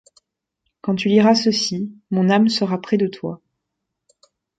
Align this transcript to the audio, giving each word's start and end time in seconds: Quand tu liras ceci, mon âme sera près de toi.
Quand 0.81 0.95
tu 0.95 1.09
liras 1.09 1.35
ceci, 1.35 1.93
mon 2.09 2.31
âme 2.31 2.49
sera 2.49 2.81
près 2.81 2.97
de 2.97 3.05
toi. 3.05 3.39